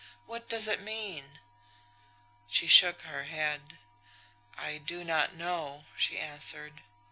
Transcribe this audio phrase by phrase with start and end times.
[0.25, 1.37] What does it mean?"
[2.47, 3.77] She shook her head.
[4.57, 6.81] "I do not know," she answered.